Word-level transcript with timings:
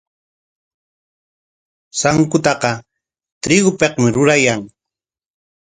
Sankutaqa 1.99 2.71
trigopikmi 3.43 4.07
rurayan. 4.15 4.61